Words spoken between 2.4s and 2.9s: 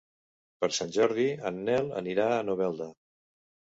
Novelda.